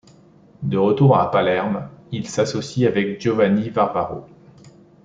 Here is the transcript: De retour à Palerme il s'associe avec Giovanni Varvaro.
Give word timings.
De 0.63 0.79
retour 0.79 1.15
à 1.15 1.29
Palerme 1.29 1.87
il 2.11 2.27
s'associe 2.27 2.89
avec 2.89 3.21
Giovanni 3.21 3.69
Varvaro. 3.69 4.25